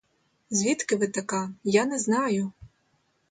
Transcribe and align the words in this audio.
Звідки 0.49 0.95
ви 0.95 1.07
така, 1.07 1.51
я 1.63 1.85
не 1.85 1.99
знаю. 1.99 2.51